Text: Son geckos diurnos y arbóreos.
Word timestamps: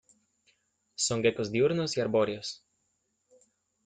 Son 0.95 1.21
geckos 1.21 1.51
diurnos 1.51 1.95
y 1.95 2.01
arbóreos. 2.01 2.65